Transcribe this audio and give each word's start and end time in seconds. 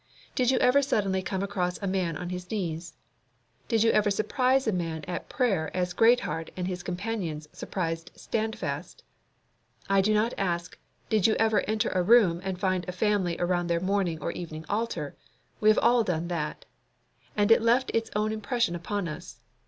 Did 0.33 0.49
you 0.49 0.57
ever 0.57 0.81
suddenly 0.81 1.21
come 1.21 1.43
across 1.43 1.77
a 1.79 1.85
man 1.85 2.17
on 2.17 2.29
his 2.31 2.49
knees? 2.49 2.95
Did 3.67 3.83
you 3.83 3.91
ever 3.91 4.09
surprise 4.09 4.65
a 4.65 4.71
man 4.71 5.05
at 5.07 5.29
prayer 5.29 5.69
as 5.77 5.93
Greatheart 5.93 6.49
and 6.57 6.67
his 6.67 6.81
companions 6.81 7.47
surprised 7.53 8.09
Standfast? 8.15 9.03
I 9.87 10.01
do 10.01 10.11
not 10.15 10.33
ask, 10.39 10.75
Did 11.11 11.27
you 11.27 11.35
ever 11.35 11.59
enter 11.69 11.89
a 11.89 12.01
room 12.01 12.41
and 12.43 12.59
find 12.59 12.83
a 12.89 12.93
family 12.93 13.37
around 13.37 13.67
their 13.67 13.79
morning 13.79 14.17
or 14.23 14.31
evening 14.31 14.65
altar? 14.67 15.15
We 15.59 15.69
have 15.69 15.77
all 15.77 16.03
done 16.03 16.29
that. 16.29 16.65
And 17.37 17.51
it 17.51 17.61
left 17.61 17.91
its 17.93 18.09
own 18.15 18.31
impression 18.31 18.73
upon 18.75 19.07
us. 19.07 19.37